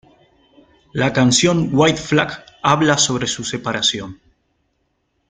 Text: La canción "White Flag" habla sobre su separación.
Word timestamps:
La 0.93 1.13
canción 1.13 1.69
"White 1.71 2.01
Flag" 2.01 2.43
habla 2.63 2.97
sobre 2.97 3.27
su 3.27 3.43
separación. 3.43 4.19